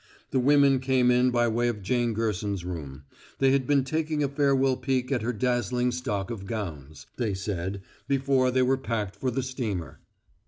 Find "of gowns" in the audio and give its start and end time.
6.31-7.05